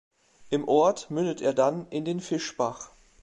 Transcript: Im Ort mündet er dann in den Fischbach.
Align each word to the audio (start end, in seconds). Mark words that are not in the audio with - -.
Im 0.49 0.67
Ort 0.67 1.11
mündet 1.11 1.41
er 1.43 1.53
dann 1.53 1.85
in 1.91 2.05
den 2.05 2.21
Fischbach. 2.21 2.89